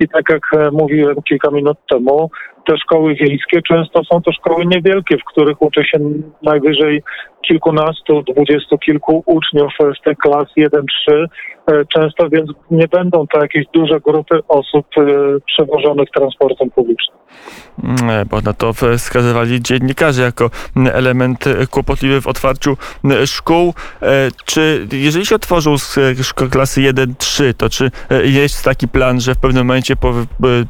I 0.01 0.09
tak 0.09 0.29
jak 0.31 0.43
e, 0.53 0.71
mówiłem 0.71 1.17
kilka 1.29 1.51
minut 1.51 1.79
temu, 1.91 2.31
te 2.67 2.79
szkoły 2.79 3.15
wiejskie 3.15 3.63
często 3.63 4.05
są 4.05 4.23
to 4.23 4.33
szkoły 4.33 4.67
niewielkie, 4.67 5.19
w 5.19 5.25
których 5.25 5.63
uczy 5.63 5.85
się 5.85 5.99
najwyżej 6.43 7.03
kilkunastu, 7.49 8.23
dwudziestu 8.23 8.79
kilku 8.79 9.23
uczniów 9.27 9.73
z 10.01 10.03
tych 10.05 10.19
klas 10.19 10.47
1-3 10.59 10.71
e, 11.13 11.85
często, 11.95 12.29
więc 12.29 12.51
nie 12.71 12.89
będą 12.89 13.27
to 13.27 13.41
jakieś 13.41 13.67
duże 13.75 14.01
grupy 14.01 14.41
osób 14.49 14.87
e, 14.97 15.03
przewożonych 15.47 16.09
transportem 16.11 16.71
publicznym. 16.71 17.19
Mm, 17.85 18.29
Bo 18.31 18.41
na 18.41 18.53
to 18.53 18.73
wskazywali 18.73 19.63
dziennikarze 19.63 20.23
jako 20.23 20.51
element 20.93 21.45
kłopotliwy 21.71 22.21
w 22.21 22.27
otwarciu 22.27 22.77
szkół. 23.27 23.75
E, 24.03 24.29
Czy 24.45 24.87
jeżeli 24.93 25.27
się 25.27 25.37
szko- 25.37 26.51
klasy 26.51 26.81
1-3, 26.81 27.55
to 27.55 27.69
czy 27.69 27.91
e, 28.11 28.27
jest 28.27 28.65
taki 28.65 28.89
plan, 28.89 29.21
że 29.21 29.35
w 29.35 29.39
pewnym 29.39 29.67
momencie 29.67 29.95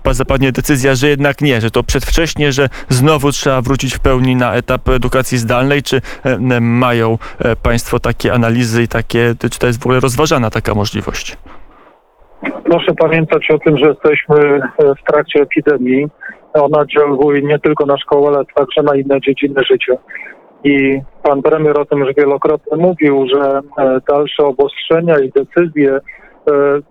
e, 0.07 0.15
zapadnie 0.15 0.53
decyzja, 0.53 0.95
że 0.95 1.09
jednak 1.09 1.41
nie, 1.41 1.61
że 1.61 1.71
to 1.71 1.83
przedwcześnie, 1.85 2.53
że 2.53 2.69
znowu 2.89 3.33
trzeba 3.33 3.63
wrócić 3.63 3.95
w 3.95 4.01
pełni 4.01 4.37
na 4.37 4.55
etap 4.55 4.89
edukacji 4.89 5.39
zdalnej, 5.39 5.83
czy 5.83 6.01
e, 6.25 6.61
mają 6.61 7.19
e, 7.39 7.57
Państwo 7.57 8.01
takie 8.01 8.33
analizy 8.33 8.83
i 8.83 8.89
takie, 8.89 9.35
czy 9.53 9.59
to 9.59 9.67
jest 9.67 9.83
w 9.83 9.87
ogóle 9.87 10.01
rozważana 10.01 10.51
taka 10.51 10.75
możliwość? 10.75 11.37
Proszę 12.65 12.95
pamiętać 12.99 13.51
o 13.51 13.59
tym, 13.59 13.79
że 13.79 13.87
jesteśmy 13.87 14.37
e, 14.39 14.95
w 14.95 15.13
trakcie 15.13 15.41
epidemii. 15.41 16.09
Ona 16.55 16.79
oddziałuje 16.79 17.43
nie 17.43 17.59
tylko 17.59 17.87
na 17.87 17.99
szkołę, 17.99 18.29
ale 18.29 18.45
także 18.55 18.83
na 18.83 18.97
inne 18.97 19.21
dziedziny 19.21 19.61
życia. 19.71 19.93
I 20.65 21.01
pan 21.23 21.43
premier 21.43 21.81
o 21.81 21.85
tym 21.85 21.99
już 21.99 22.15
wielokrotnie 22.17 22.77
mówił, 22.77 23.27
że 23.35 23.61
dalsze 24.09 24.45
obostrzenia 24.45 25.19
i 25.19 25.31
decyzje 25.31 26.01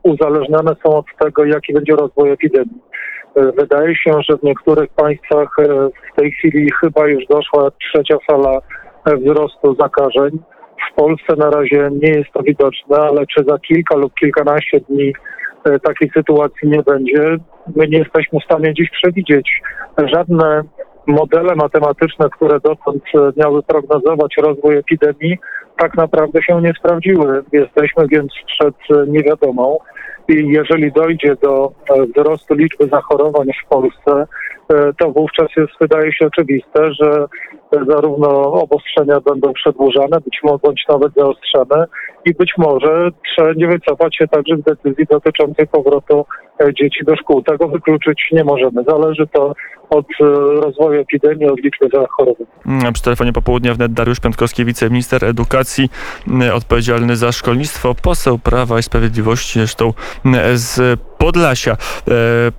uzależnione 0.04 0.76
są 0.84 0.96
od 0.98 1.06
tego, 1.20 1.46
jaki 1.46 1.74
będzie 1.74 1.96
rozwój 1.96 2.32
epidemii. 2.32 2.82
Wydaje 3.36 3.96
się, 3.96 4.12
że 4.30 4.38
w 4.38 4.44
niektórych 4.44 4.90
państwach 4.90 5.60
e, 5.60 5.90
w 6.14 6.16
tej 6.16 6.32
chwili 6.32 6.72
chyba 6.82 7.08
już 7.08 7.26
doszła 7.26 7.72
trzecia 7.72 8.18
fala 8.32 8.60
e, 9.06 9.18
wzrostu 9.18 9.76
zakażeń. 9.80 10.40
W 10.92 10.96
Polsce 10.96 11.36
na 11.38 11.50
razie 11.50 11.90
nie 11.92 12.10
jest 12.10 12.32
to 12.34 12.44
widoczne, 12.44 12.98
ale 12.98 13.26
czy 13.28 13.44
za 13.48 13.60
kilka 13.60 13.96
lub 13.96 14.14
kilkanaście 14.14 14.80
dni 14.80 15.14
e, 15.66 15.80
takiej 15.80 16.10
sytuacji 16.10 16.70
nie 16.70 16.84
będzie, 16.84 17.38
my 17.76 17.88
nie 17.88 17.98
jesteśmy 17.98 18.40
w 18.40 18.44
stanie 18.44 18.74
dziś 18.74 18.90
przewidzieć. 18.90 19.62
Żadne 19.98 20.64
modele 21.08 21.56
matematyczne, 21.56 22.30
które 22.30 22.60
dotąd 22.60 23.04
e, 23.16 23.32
miały 23.38 23.64
prognozować 23.64 24.36
rozwój 24.38 24.78
epidemii, 24.78 25.38
tak 25.78 25.96
naprawdę 25.98 26.44
się 26.44 26.62
nie 26.62 26.74
sprawdziły. 26.80 27.44
Jesteśmy 27.52 28.08
więc 28.08 28.32
przed 28.48 28.76
e, 28.90 29.08
niewiadomą. 29.08 29.78
I 30.28 30.48
jeżeli 30.48 30.92
dojdzie 30.92 31.36
do 31.42 31.72
e, 31.90 32.06
wzrostu 32.06 32.54
liczby 32.54 32.88
zachorowań 32.88 33.48
w 33.66 33.70
Polsce, 33.70 34.28
to 35.00 35.12
wówczas 35.12 35.48
jest, 35.58 35.72
wydaje 35.82 36.14
się 36.14 36.26
oczywiste, 36.28 36.94
że 36.94 37.26
e, 37.72 37.86
zarówno 37.88 38.54
obostrzenia 38.54 39.20
będą 39.22 39.54
przedłużane, 39.54 40.18
być 40.26 40.40
może 40.44 40.58
bądź 40.64 40.84
nawet 40.90 41.14
zaostrzane 41.14 41.86
i 42.26 42.34
być 42.34 42.54
może 42.58 43.12
będzie 43.38 43.68
wycofać 43.68 44.18
się 44.18 44.28
także 44.28 44.58
z 44.58 44.64
decyzji 44.64 45.06
dotyczącej 45.12 45.68
powrotu 45.68 46.26
e, 46.62 46.74
dzieci 46.74 47.06
do 47.06 47.16
szkół. 47.16 47.44
Tego 47.44 47.68
wykluczyć 47.68 48.30
nie 48.32 48.44
możemy. 48.44 48.84
Zależy 48.88 49.28
to 49.28 49.54
od 49.90 50.06
e, 50.22 50.26
rozwoju 50.62 51.02
epidemii, 51.02 51.48
od 51.48 51.60
liczby 51.60 51.88
zachorowań. 51.94 52.46
Mm, 52.66 52.94
Przy 52.94 53.04
telefonie 53.04 53.34
popołudnia 53.34 53.74
wnet 53.74 53.94
Dariusz 53.94 54.20
Piątkowski, 54.20 54.66
wiceminister 54.66 55.26
edukacji, 55.26 55.90
mm, 56.28 56.56
odpowiedzialny 56.56 57.16
za 57.16 57.32
szkolnictwo, 57.32 57.96
poseł 58.04 58.40
Prawa 58.40 58.80
i 58.80 58.84
Sprawiedliwości, 58.84 59.60
zresztą 59.60 59.94
mm, 60.26 60.58
z 60.58 61.00
Podlasia. 61.24 61.72
E, 61.72 61.76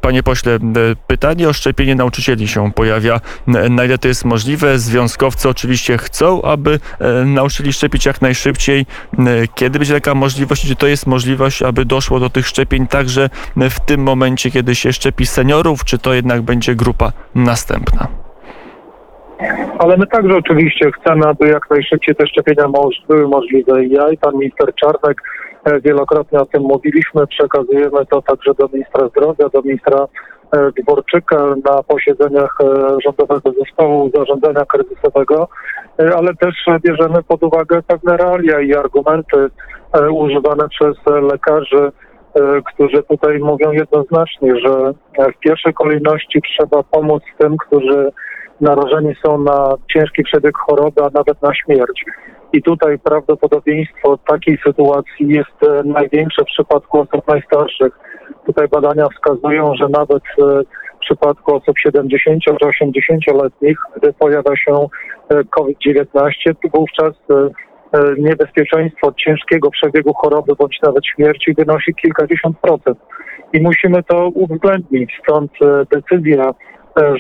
Panie 0.01 0.23
pośle, 0.23 0.53
e, 0.53 0.59
pytanie 1.07 1.49
o 1.49 1.53
szczepienie 1.53 1.95
nauczycieli 1.95 2.49
się 2.49 2.73
pojawia. 2.73 3.21
Mm, 3.49 3.75
Na 3.75 3.85
ile 3.85 3.99
to 3.99 4.09
jest 4.09 4.25
możliwe? 4.25 4.79
Związkowcy 4.79 5.49
oczywiście 5.49 5.99
chcą, 5.99 6.43
aby 6.43 6.79
e, 7.01 7.25
nauczycieli 7.25 7.73
szczepić 7.73 8.07
jak 8.07 8.23
najszybciej. 8.23 8.87
Kiedy 9.55 9.79
będzie 9.79 9.95
taka 9.95 10.15
możliwość? 10.15 10.69
Czy 10.69 10.77
to 10.77 10.87
jest 10.87 11.07
możliwość, 11.07 11.63
aby 11.63 11.85
doszło 11.85 12.21
do 12.21 12.31
tych 12.31 12.47
szczepień 12.47 12.87
także 12.87 13.31
w 13.57 13.81
tym 13.81 14.03
momencie, 14.03 14.51
kiedy 14.51 14.75
się 14.75 14.93
szczepi 14.93 15.27
seniorów, 15.27 15.85
czy 15.85 15.99
to 15.99 16.15
jednak 16.15 16.43
będzie 16.43 16.75
grupa 16.75 17.13
następna? 17.35 18.09
Ale 19.79 19.97
my 19.97 20.07
także 20.07 20.37
oczywiście 20.37 20.91
chcemy, 20.93 21.27
aby 21.27 21.49
jak 21.49 21.71
najszybciej 21.71 22.15
te 22.15 22.27
szczepienia 22.27 22.69
były 23.09 23.29
możliwe. 23.29 23.87
Ja 23.87 24.11
i 24.11 24.19
pan 24.19 24.35
minister 24.35 24.75
Czarnek 24.75 25.23
e, 25.23 25.44
wielokrotnie 25.85 26.41
o 26.41 26.47
tym 26.47 26.63
mówiliśmy. 26.63 27.27
Przekazujemy 27.27 28.07
to 28.07 28.23
także 28.23 28.55
do 28.55 28.69
ministra 28.73 29.09
zdrowia, 29.09 29.49
do 29.49 29.63
ministra 29.63 30.07
e, 30.53 30.71
Dworczyka 30.83 31.55
na 31.71 31.83
posiedzeniach 31.83 32.59
e, 32.61 32.97
Rządowego 33.05 33.53
Zespołu 33.61 34.11
Zarządzania 34.15 34.65
Kryzysowego, 34.65 35.49
e, 36.01 36.17
ale 36.17 36.35
też 36.35 36.55
bierzemy 36.83 37.23
pod 37.23 37.43
uwagę 37.43 37.83
pewne 37.87 38.17
realia 38.17 38.61
i 38.61 38.75
argumenty 38.75 39.37
e, 39.93 40.11
używane 40.11 40.69
przez 40.69 40.97
e, 41.07 41.21
lekarzy, 41.21 41.93
e, 42.35 42.63
którzy 42.75 43.03
tutaj 43.03 43.39
mówią 43.39 43.73
jednoznacznie, 43.73 44.53
że 44.61 44.93
e, 45.19 45.33
w 45.33 45.39
pierwszej 45.39 45.75
kolejności 45.75 46.43
trzeba 46.43 46.83
pomóc 46.83 47.23
tym, 47.39 47.57
którzy 47.57 48.11
narażeni 48.61 49.15
są 49.27 49.39
na 49.39 49.75
ciężki 49.93 50.23
przebieg 50.23 50.59
choroby, 50.59 51.03
a 51.03 51.11
nawet 51.15 51.43
na 51.43 51.55
śmierć. 51.55 52.05
I 52.53 52.63
tutaj 52.63 52.99
prawdopodobieństwo 52.99 54.19
takiej 54.27 54.59
sytuacji 54.67 55.29
jest 55.29 55.63
e, 55.63 55.83
największe 55.85 56.43
w 56.43 56.47
przypadku 56.47 57.01
osób 57.01 57.29
najstarszych. 57.29 57.99
Tutaj 58.47 58.69
badania 58.69 59.07
wskazują, 59.09 59.75
że 59.75 59.89
nawet 59.89 60.23
e, 60.39 60.63
w 60.97 60.99
przypadku 61.01 61.55
osób 61.55 61.79
70 61.79 62.43
czy 62.45 62.51
80-letnich, 62.51 63.79
gdy 63.97 64.13
pojawia 64.13 64.57
się 64.57 64.87
e, 65.29 65.45
COVID-19, 65.45 66.05
to 66.45 66.69
wówczas 66.75 67.13
niebezpieczeństwo 68.19 69.13
ciężkiego 69.13 69.71
przebiegu 69.71 70.15
choroby 70.15 70.53
bądź 70.59 70.79
nawet 70.83 71.07
śmierci 71.07 71.55
wynosi 71.59 71.95
kilkadziesiąt 71.95 72.59
procent. 72.59 72.99
I 73.53 73.61
musimy 73.61 74.03
to 74.03 74.29
uwzględnić. 74.29 75.21
Stąd 75.23 75.53
decyzja 75.93 76.55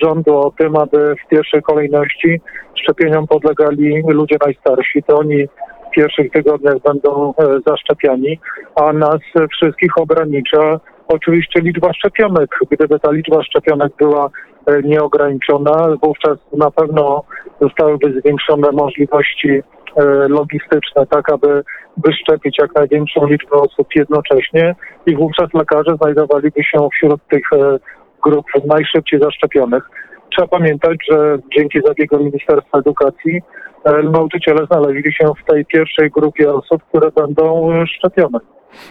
rządu 0.02 0.38
o 0.38 0.50
tym, 0.58 0.76
aby 0.76 1.14
w 1.24 1.28
pierwszej 1.28 1.62
kolejności 1.62 2.40
szczepieniom 2.74 3.26
podlegali 3.26 4.02
ludzie 4.08 4.36
najstarsi. 4.44 5.02
To 5.02 5.18
oni 5.18 5.46
w 5.88 5.90
pierwszych 5.96 6.32
tygodniach 6.32 6.78
będą 6.78 7.34
e, 7.38 7.58
zaszczepiani, 7.66 8.38
a 8.74 8.92
nas 8.92 9.20
e, 9.36 9.48
wszystkich 9.48 9.98
ogranicza 9.98 10.80
oczywiście 11.08 11.60
liczba 11.60 11.92
szczepionek. 11.92 12.50
Gdyby 12.70 12.98
ta 12.98 13.10
liczba 13.12 13.42
szczepionek 13.42 13.92
była 13.98 14.30
e, 14.66 14.82
nieograniczona, 14.82 15.96
wówczas 16.02 16.38
na 16.52 16.70
pewno 16.70 17.22
zostałyby 17.60 18.20
zwiększone 18.20 18.72
możliwości 18.72 19.48
e, 19.50 20.04
logistyczne, 20.28 21.06
tak 21.06 21.32
aby 21.32 21.62
wyszczepić 21.96 22.56
jak 22.58 22.74
największą 22.74 23.26
liczbę 23.26 23.56
osób 23.56 23.88
jednocześnie 23.94 24.74
i 25.06 25.16
wówczas 25.16 25.54
lekarze 25.54 25.96
znajdowaliby 26.02 26.64
się 26.64 26.88
wśród 26.92 27.20
tych 27.28 27.52
e, 27.52 27.78
grup 28.24 28.46
najszybciej 28.66 29.20
zaszczepionych. 29.20 29.90
Trzeba 30.30 30.48
pamiętać, 30.48 30.96
że 31.10 31.38
dzięki 31.56 31.80
zabiegom 31.86 32.24
Ministerstwa 32.24 32.78
Edukacji 32.78 33.42
e, 33.84 34.02
nauczyciele 34.02 34.66
znaleźli 34.66 35.12
się 35.12 35.32
w 35.42 35.50
tej 35.50 35.66
pierwszej 35.66 36.10
grupie 36.10 36.52
osób, 36.52 36.82
które 36.88 37.10
będą 37.10 37.72
e, 37.72 37.86
szczepione. 37.86 38.38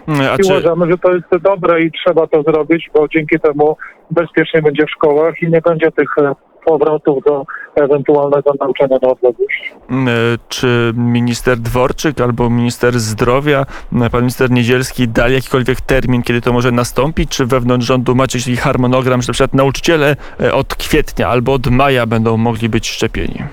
Mm, 0.07 0.21
A 0.21 0.35
I 0.35 0.37
czy, 0.37 0.53
uważamy, 0.53 0.91
że 0.91 0.97
to 0.97 1.13
jest 1.13 1.43
dobre 1.43 1.81
i 1.81 1.91
trzeba 1.91 2.27
to 2.27 2.43
zrobić, 2.43 2.89
bo 2.93 3.07
dzięki 3.07 3.39
temu 3.39 3.77
bezpiecznie 4.11 4.61
będzie 4.61 4.85
w 4.85 4.91
szkołach 4.91 5.41
i 5.41 5.49
nie 5.49 5.61
będzie 5.61 5.91
tych 5.91 6.09
e, 6.17 6.35
powrotów 6.65 7.23
do 7.23 7.45
ewentualnego 7.75 8.51
nauczania 8.59 8.97
na 9.01 9.09
odległość. 9.09 9.73
Mm, 9.89 10.07
Czy 10.49 10.93
minister 10.95 11.57
Dworczyk 11.57 12.21
albo 12.21 12.49
minister 12.49 12.99
zdrowia, 12.99 13.65
pan 14.11 14.21
minister 14.21 14.51
Niedzielski 14.51 15.07
dali 15.07 15.33
jakikolwiek 15.33 15.81
termin, 15.81 16.23
kiedy 16.23 16.41
to 16.41 16.53
może 16.53 16.71
nastąpić? 16.71 17.29
Czy 17.29 17.45
wewnątrz 17.45 17.87
rządu 17.87 18.15
macie 18.15 18.39
jakiś 18.39 18.59
harmonogram, 18.59 19.21
że 19.21 19.27
na 19.27 19.33
przykład 19.33 19.53
nauczyciele 19.53 20.15
e, 20.41 20.53
od 20.53 20.75
kwietnia 20.75 21.27
albo 21.27 21.53
od 21.53 21.67
maja 21.67 22.05
będą 22.05 22.37
mogli 22.37 22.69
być 22.69 22.89
szczepieni? 22.89 23.43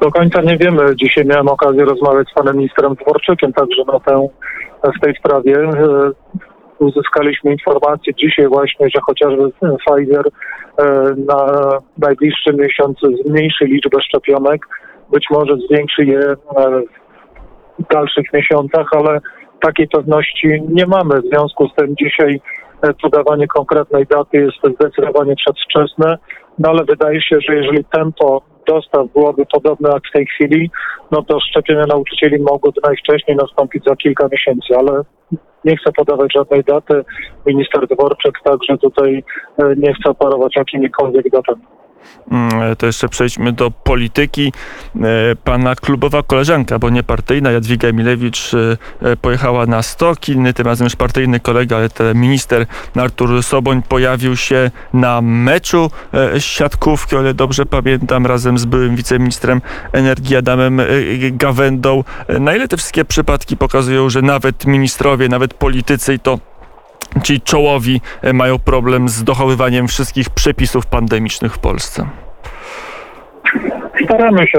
Do 0.00 0.10
końca 0.10 0.42
nie 0.42 0.56
wiemy. 0.56 0.96
Dzisiaj 0.96 1.24
miałem 1.24 1.48
okazję 1.48 1.84
rozmawiać 1.84 2.28
z 2.28 2.34
panem 2.34 2.56
ministrem 2.56 2.94
Dworczykiem 2.94 3.52
także 3.52 3.82
na 3.92 4.00
tę, 4.00 4.28
w 4.96 5.00
tej 5.00 5.14
sprawie. 5.14 5.58
E, 6.82 6.84
Uzyskaliśmy 6.84 7.52
informację 7.52 8.14
dzisiaj 8.14 8.48
właśnie, 8.48 8.86
że 8.94 9.00
chociażby 9.06 9.50
Pfizer 9.86 10.24
e, 10.26 10.84
na 11.28 11.68
najbliższy 11.98 12.52
miesiąc 12.52 12.98
zmniejszy 13.24 13.64
liczbę 13.64 14.02
szczepionek. 14.02 14.66
Być 15.12 15.26
może 15.30 15.56
zwiększy 15.56 16.04
je 16.04 16.20
e, 16.20 16.36
w 17.78 17.88
dalszych 17.90 18.32
miesiącach, 18.32 18.86
ale 18.92 19.20
takiej 19.60 19.88
pewności 19.88 20.62
nie 20.68 20.86
mamy. 20.86 21.20
W 21.20 21.28
związku 21.28 21.68
z 21.68 21.74
tym 21.74 21.96
dzisiaj 21.96 22.40
e, 22.82 22.94
podawanie 23.02 23.46
konkretnej 23.46 24.06
daty 24.06 24.36
jest 24.36 24.76
zdecydowanie 24.76 25.34
przedwczesne, 25.36 26.18
no 26.58 26.68
ale 26.70 26.84
wydaje 26.84 27.22
się, 27.22 27.36
że 27.48 27.56
jeżeli 27.56 27.84
tempo 27.84 28.42
dostaw 28.66 29.06
byłoby 29.14 29.46
podobne 29.52 29.90
jak 29.92 30.02
w 30.08 30.12
tej 30.12 30.26
chwili, 30.26 30.70
no 31.10 31.22
to 31.22 31.40
szczepienia 31.40 31.84
nauczycieli 31.88 32.42
mogłyby 32.42 32.80
najwcześniej 32.84 33.36
nastąpić 33.36 33.84
za 33.84 33.96
kilka 33.96 34.28
miesięcy, 34.32 34.76
ale 34.78 35.02
nie 35.64 35.76
chcę 35.76 35.92
podawać 35.92 36.32
żadnej 36.36 36.64
daty. 36.64 37.04
Minister 37.46 37.86
Dworczyk 37.86 38.34
także 38.44 38.78
tutaj 38.78 39.24
e, 39.58 39.76
nie 39.76 39.94
chce 39.94 40.10
operować 40.10 40.56
jakimikolwiek 40.56 41.30
datami. 41.30 41.62
Mm, 42.30 42.76
To 42.76 42.86
jeszcze 42.86 43.08
przejdźmy 43.08 43.52
do 43.52 43.70
polityki. 43.70 44.52
E, 44.96 45.00
Pana 45.44 45.74
klubowa 45.74 46.22
koleżanka, 46.22 46.78
bo 46.78 46.90
nie 46.90 47.02
partyjna, 47.02 47.50
Jadwiga 47.50 47.88
Emilewicz 47.88 48.54
e, 48.54 48.76
e, 49.02 49.16
pojechała 49.16 49.66
na 49.66 49.82
Stokiny, 49.82 50.54
tym 50.54 50.66
razem 50.66 50.84
już 50.84 50.96
partyjny 50.96 51.40
kolega, 51.40 51.76
ale 51.76 51.90
ten 51.90 52.18
minister 52.18 52.66
Artur 52.96 53.42
Soboń 53.42 53.82
pojawił 53.82 54.36
się 54.36 54.70
na 54.92 55.20
meczu 55.22 55.90
siatkówki, 56.38 57.16
o 57.16 57.20
ile 57.20 57.34
dobrze 57.34 57.66
pamiętam, 57.66 58.26
razem 58.26 58.58
z 58.58 58.64
byłym 58.64 58.96
wiceministrem 58.96 59.60
energii 59.92 60.36
Adamem 60.36 60.80
Gawędą. 61.32 62.04
Na 62.40 62.54
ile 62.54 62.68
te 62.68 62.76
wszystkie 62.76 63.04
przypadki 63.04 63.56
pokazują, 63.56 64.10
że 64.10 64.22
nawet 64.22 64.66
ministrowie, 64.66 65.28
nawet 65.28 65.54
politycy 65.54 66.14
i 66.14 66.18
to 66.18 66.38
ci 67.22 67.40
czołowi 67.40 68.00
e, 68.22 68.32
mają 68.32 68.58
problem 68.58 69.08
z 69.08 69.24
dochowywaniem 69.24 69.88
wszystkich 69.88 70.30
przepisów 70.30 70.86
pandemicznych 70.86 71.54
w 71.54 71.58
Polsce. 71.58 72.06
Staramy 74.04 74.46
się, 74.46 74.58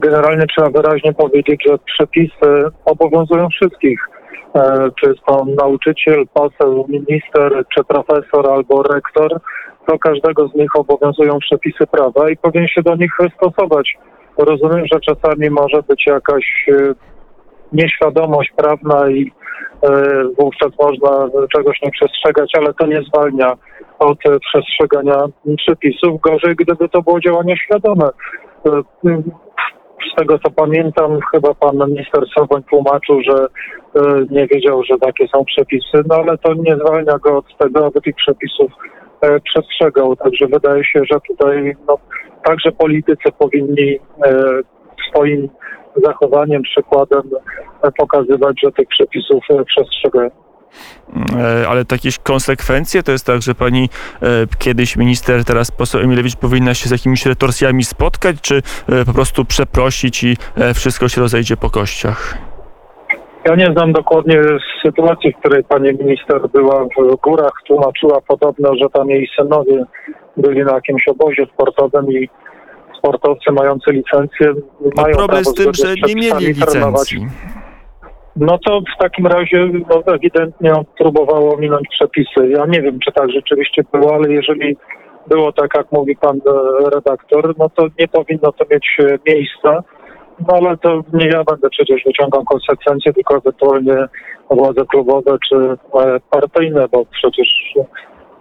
generalnie 0.00 0.46
trzeba 0.46 0.70
wyraźnie 0.70 1.12
powiedzieć, 1.12 1.62
że 1.66 1.78
przepisy 1.78 2.64
obowiązują 2.84 3.48
wszystkich. 3.48 4.08
E, 4.54 4.90
Czy 5.00 5.08
jest 5.10 5.20
to 5.26 5.46
nauczyciel, 5.58 6.26
poseł, 6.34 6.86
minister, 6.88 7.64
czy 7.74 7.84
profesor 7.84 8.50
albo 8.50 8.82
rektor, 8.82 9.40
to 9.86 9.98
każdego 9.98 10.48
z 10.48 10.54
nich 10.54 10.76
obowiązują 10.76 11.38
przepisy 11.38 11.86
prawa 11.86 12.30
i 12.30 12.36
powinien 12.36 12.68
się 12.68 12.82
do 12.82 12.96
nich 12.96 13.12
stosować. 13.36 13.96
Rozumiem, 14.38 14.84
że 14.92 15.00
czasami 15.00 15.50
może 15.50 15.82
być 15.88 16.06
jakaś 16.06 16.66
e, 16.68 16.94
nieświadomość 17.72 18.52
prawna 18.56 19.10
i 19.10 19.32
e, 19.82 19.88
wówczas 20.38 20.70
można 20.82 21.28
czegoś 21.56 21.82
nie 21.82 21.90
przestrzegać, 21.90 22.50
ale 22.58 22.74
to 22.74 22.86
nie 22.86 23.02
zwalnia 23.02 23.52
od 23.98 24.18
przestrzegania 24.40 25.24
przepisów. 25.56 26.20
Gorzej, 26.20 26.56
gdyby 26.56 26.88
to 26.88 27.02
było 27.02 27.20
działanie 27.20 27.56
świadome. 27.56 28.08
E, 28.66 28.82
Z 30.12 30.16
tego 30.16 30.38
co 30.38 30.50
pamiętam, 30.50 31.18
chyba 31.32 31.54
pan 31.54 31.76
minister 31.76 32.24
Soboń 32.38 32.62
tłumaczył, 32.62 33.20
że 33.22 33.46
e, 33.46 34.24
nie 34.30 34.46
wiedział, 34.46 34.82
że 34.84 34.98
takie 34.98 35.28
są 35.28 35.44
przepisy, 35.44 36.02
no 36.08 36.14
ale 36.14 36.38
to 36.38 36.54
nie 36.54 36.76
zwalnia 36.76 37.18
go 37.18 37.38
od 37.38 37.58
tego, 37.58 37.86
aby 37.86 38.00
tych 38.00 38.14
przepisów 38.14 38.72
przestrzegał. 39.44 40.16
Także 40.16 40.46
wydaje 40.46 40.84
się, 40.84 41.00
że 41.10 41.20
tutaj 41.28 41.76
no, 41.88 41.98
także 42.44 42.72
politycy 42.72 43.32
powinni 43.38 43.98
swoim 45.10 45.48
zachowaniem, 46.04 46.62
przykładem 46.62 47.22
e, 47.82 47.92
pokazywać, 47.92 48.60
że 48.64 48.72
tych 48.72 48.88
przepisów 48.88 49.44
e, 49.50 49.64
przestrzegają. 49.64 50.30
E, 51.38 51.68
Ale 51.68 51.84
jakieś 51.92 52.18
konsekwencje? 52.18 53.02
To 53.02 53.12
jest 53.12 53.26
tak, 53.26 53.42
że 53.42 53.54
pani 53.54 53.88
kiedyś 54.58 54.96
minister, 54.96 55.44
teraz 55.44 55.70
poseł 55.70 56.00
Emilewicz 56.00 56.36
powinna 56.36 56.74
się 56.74 56.88
z 56.88 56.92
jakimiś 56.92 57.26
retorsjami 57.26 57.84
spotkać, 57.84 58.36
czy 58.40 58.62
po 59.06 59.12
prostu 59.12 59.44
przeprosić 59.44 60.24
i 60.24 60.36
wszystko 60.74 61.08
się 61.08 61.20
rozejdzie 61.20 61.56
po 61.56 61.70
kościach? 61.70 62.38
Ja 63.44 63.54
nie 63.54 63.66
znam 63.66 63.92
dokładnie 63.92 64.42
sytuacji, 64.86 65.32
w 65.32 65.36
której 65.36 65.64
pani 65.64 65.92
minister 65.92 66.48
była 66.48 66.84
w 66.84 67.16
górach, 67.22 67.52
tłumaczyła 67.66 68.20
podobno, 68.28 68.74
że 68.74 68.88
tam 68.92 69.10
jej 69.10 69.28
synowie 69.36 69.84
byli 70.36 70.64
na 70.64 70.72
jakimś 70.72 71.08
obozie 71.08 71.46
sportowym 71.54 72.12
i 72.12 72.28
sportowcy 73.00 73.52
mający 73.52 73.92
licencję 73.92 74.46
No 74.80 75.02
mają 75.02 75.16
problem 75.16 75.44
prawo 75.44 75.50
z 75.50 75.54
tym, 75.54 75.74
że 75.74 75.94
nie 76.08 76.14
mieli 76.14 76.54
trenować. 76.54 77.12
licencji. 77.12 77.60
No 78.36 78.58
to 78.58 78.80
w 78.80 79.02
takim 79.02 79.26
razie 79.26 79.66
no, 79.90 80.14
ewidentnie 80.14 80.72
próbowało 80.98 81.56
minąć 81.56 81.88
przepisy. 81.90 82.48
Ja 82.48 82.66
nie 82.66 82.82
wiem, 82.82 82.98
czy 83.04 83.12
tak 83.12 83.30
rzeczywiście 83.30 83.82
było, 83.92 84.14
ale 84.14 84.32
jeżeli 84.32 84.76
było 85.26 85.52
tak, 85.52 85.70
jak 85.76 85.92
mówi 85.92 86.16
pan 86.16 86.36
e, 86.36 86.90
redaktor, 86.90 87.54
no 87.58 87.68
to 87.68 87.86
nie 87.98 88.08
powinno 88.08 88.52
to 88.52 88.64
mieć 88.70 88.96
e, 88.98 89.18
miejsca. 89.26 89.82
No 90.48 90.54
ale 90.54 90.76
to 90.76 91.02
nie 91.12 91.26
ja 91.26 91.44
będę 91.44 91.70
przecież 91.70 92.02
wyciągał 92.06 92.44
konsekwencje, 92.44 93.12
tylko 93.12 93.36
ewentualnie 93.36 93.96
władze 94.50 94.84
klubowe 94.86 95.38
czy 95.48 95.56
e, 95.56 96.20
partyjne, 96.30 96.88
bo 96.92 97.04
przecież 97.06 97.48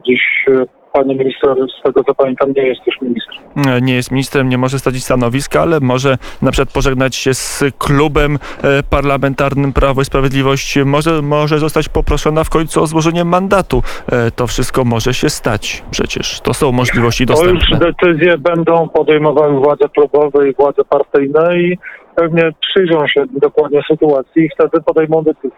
dziś 0.08 0.46
pani 0.94 1.16
minister, 1.16 1.56
z 1.80 1.84
tego 1.84 2.04
co 2.04 2.16
pamiętam, 2.16 2.52
nie 2.56 2.62
jest 2.68 2.82
już 2.88 3.02
ministrem. 3.02 3.40
E, 3.68 3.82
Nie 3.82 3.96
jest 3.96 4.12
ministrem, 4.12 4.50
nie 4.50 4.58
może 4.58 4.80
stracić 4.80 5.04
stanowiska, 5.04 5.62
ale 5.62 5.80
może 5.80 6.18
na 6.42 6.52
przykład 6.52 6.74
pożegnać 6.74 7.16
się 7.16 7.34
z 7.34 7.64
klubem 7.78 8.40
e, 8.64 8.84
parlamentarnym 8.90 9.74
Prawo 9.74 10.02
i 10.02 10.06
Sprawiedliwość. 10.06 10.78
Może, 10.86 11.22
może 11.22 11.60
zostać 11.60 11.90
poproszona 11.90 12.44
w 12.44 12.50
końcu 12.50 12.84
o 12.84 12.88
złożenie 12.88 13.26
mandatu. 13.26 13.84
E, 14.12 14.32
To 14.32 14.48
wszystko 14.48 14.84
może 14.84 15.14
się 15.14 15.30
stać 15.30 15.84
przecież. 15.92 16.40
To 16.42 16.54
są 16.54 16.72
możliwości 16.72 17.26
To 17.26 17.34
już 17.46 17.54
dostępne. 17.60 17.92
decyzje 17.92 18.38
będą 18.38 18.90
podejmowały 18.90 19.60
władze 19.60 19.90
klubowe 19.90 20.50
i 20.50 20.54
władze 20.54 20.82
partyjne 20.90 21.60
i 21.60 21.78
pewnie 22.20 22.52
przyjrzą 22.60 23.08
się 23.08 23.26
dokładnie 23.42 23.82
sytuacji 23.92 24.42
i 24.46 24.50
wtedy 24.50 24.82
podejmą 24.86 25.24
decyzję. 25.24 25.58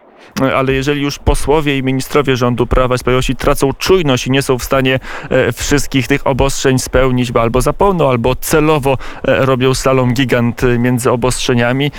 Ale 0.56 0.72
jeżeli 0.72 1.02
już 1.02 1.18
posłowie 1.18 1.78
i 1.78 1.82
ministrowie 1.82 2.36
rządu 2.36 2.66
Prawa 2.66 2.94
i 2.94 2.98
Sprawiedliwości 2.98 3.36
tracą 3.36 3.70
czujność 3.78 4.26
i 4.26 4.30
nie 4.30 4.42
są 4.42 4.58
w 4.58 4.62
stanie 4.62 4.98
e, 5.30 5.52
wszystkich 5.52 6.08
tych 6.08 6.26
obostrzeń 6.26 6.78
spełnić, 6.78 7.32
bo 7.32 7.40
albo 7.40 7.60
zapomną, 7.60 8.10
albo 8.10 8.34
celowo 8.34 8.96
e, 9.28 9.46
robią 9.46 9.74
slalom 9.74 10.14
gigant 10.14 10.64
e, 10.64 10.78
między 10.78 11.10
obostrzeniami, 11.10 11.90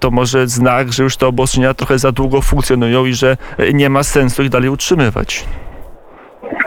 to 0.00 0.10
może 0.10 0.46
znak, 0.46 0.92
że 0.92 1.02
już 1.02 1.16
te 1.16 1.26
obostrzenia 1.26 1.74
trochę 1.74 1.98
za 1.98 2.12
długo 2.12 2.40
funkcjonują 2.40 3.06
i 3.06 3.12
że 3.12 3.36
nie 3.74 3.90
ma 3.90 4.02
sensu 4.02 4.42
ich 4.42 4.48
dalej 4.48 4.68
utrzymywać. 4.68 5.44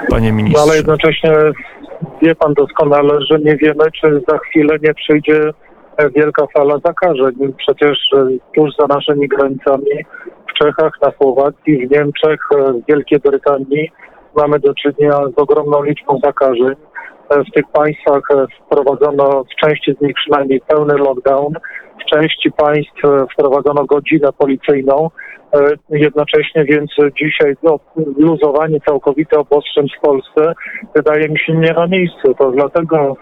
Panie 0.10 0.32
No 0.32 0.38
ale 0.38 0.44
ministrze. 0.44 0.76
jednocześnie 0.76 1.32
wie 2.22 2.36
pan 2.36 2.54
doskonale, 2.54 3.20
że 3.30 3.40
nie 3.40 3.56
wiemy, 3.56 3.92
czy 4.02 4.22
za 4.28 4.38
chwilę 4.38 4.78
nie 4.82 4.94
przyjdzie 4.94 5.52
wielka 6.16 6.48
fala 6.54 6.76
zakażeń. 6.86 7.54
Przecież 7.58 7.98
e, 8.18 8.28
tuż 8.56 8.70
za 8.80 8.88
naszymi 8.88 9.28
granicami, 9.28 10.06
w 10.50 10.54
Czechach, 10.54 10.92
na 11.02 11.12
Słowacji, 11.12 11.88
w 11.88 11.92
Niemczech, 11.92 12.40
e, 12.56 12.74
w 12.74 12.86
Wielkiej 12.88 13.20
Brytanii 13.20 13.92
mamy 14.36 14.60
do 14.60 14.74
czynienia 14.74 15.20
z 15.38 15.40
ogromną 15.40 15.84
liczbą 15.84 16.20
zakażeń. 16.24 16.76
W 17.30 17.52
tych 17.52 17.68
państwach 17.74 18.24
e, 18.32 18.46
wprowadzono, 18.66 19.44
w 19.44 19.66
części 19.66 19.96
z 20.00 20.02
nich 20.02 20.16
przynajmniej 20.16 20.62
pełny 20.68 20.94
lockdown, 20.98 21.54
w 22.02 22.06
części 22.06 22.52
państw 22.52 23.06
e, 23.06 23.26
wprowadzono 23.34 23.86
godzinę 23.86 24.30
policyjną. 24.38 25.10
E, 25.54 25.60
Jednocześnie 25.90 26.64
więc 26.64 26.92
dzisiaj 27.20 27.56
no, 27.64 27.80
luzowanie 28.18 28.80
całkowite 28.88 29.40
obostrzeń 29.40 29.88
w 29.98 30.02
Polsce 30.02 30.54
wydaje 30.96 31.30
mi 31.30 31.40
się 31.40 31.54
nie 31.54 31.74
na 31.74 31.88
miejscu. 31.88 32.34
To 32.34 32.52
dlatego 32.52 33.18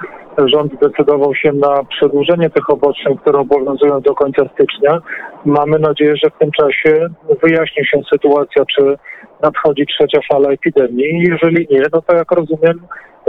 rząd 0.45 0.73
zdecydował 0.73 1.35
się 1.35 1.51
na 1.51 1.83
przedłużenie 1.83 2.49
tych 2.49 2.69
obostrzeń, 2.69 3.17
które 3.17 3.39
obowiązują 3.39 4.01
do 4.01 4.15
końca 4.15 4.43
stycznia. 4.53 4.99
Mamy 5.45 5.79
nadzieję, 5.79 6.15
że 6.23 6.29
w 6.29 6.39
tym 6.39 6.51
czasie 6.51 7.07
wyjaśni 7.43 7.85
się 7.85 8.01
sytuacja, 8.13 8.63
czy 8.65 8.97
nadchodzi 9.43 9.85
trzecia 9.85 10.19
fala 10.31 10.49
epidemii. 10.49 11.23
Jeżeli 11.31 11.67
nie, 11.71 11.81
no 11.93 12.01
to 12.01 12.15
jak 12.15 12.31
rozumiem, 12.31 12.81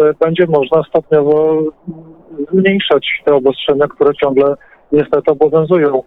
e, 0.02 0.14
będzie 0.20 0.46
można 0.48 0.82
stopniowo 0.82 1.62
zmniejszać 2.52 3.22
te 3.24 3.34
obostrzenia, 3.34 3.86
które 3.86 4.14
ciągle 4.14 4.54
niestety 4.92 5.30
obowiązują. 5.30 6.02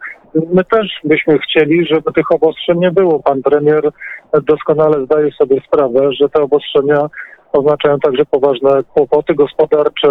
My 0.54 0.64
też 0.64 0.88
byśmy 1.04 1.40
chcieli, 1.40 1.86
żeby 1.86 2.14
tych 2.14 2.32
obostrzeń 2.32 2.80
nie 2.80 2.92
było. 2.92 3.20
Pan 3.20 3.42
premier 3.42 3.90
doskonale 4.48 5.06
zdaje 5.06 5.32
sobie 5.32 5.62
sprawę, 5.68 6.14
że 6.14 6.30
te 6.30 6.42
obostrzenia 6.44 7.10
oznaczają 7.54 8.00
także 8.00 8.26
poważne 8.26 8.80
kłopoty 8.94 9.36
gospodarcze, 9.36 10.10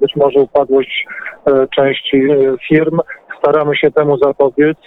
być 0.00 0.16
może 0.16 0.40
upadłość 0.40 1.06
e, 1.46 1.66
części 1.76 2.16
e, 2.16 2.56
firm. 2.68 3.00
Staramy 3.38 3.76
się 3.76 3.90
temu 3.90 4.18
zapobiec. 4.18 4.78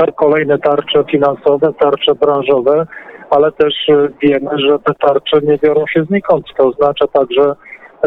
Tar- 0.00 0.14
Kolejne 0.14 0.58
tarcze 0.58 1.04
finansowe, 1.10 1.72
tarcze 1.80 2.14
branżowe, 2.14 2.86
ale 3.30 3.52
też 3.52 3.74
e, 3.88 4.08
wiemy, 4.22 4.50
że 4.58 4.78
te 4.78 4.94
tarcze 4.94 5.40
nie 5.42 5.58
biorą 5.58 5.84
się 5.86 6.04
znikąd. 6.04 6.46
To 6.56 6.64
oznacza 6.68 7.06
także 7.06 7.54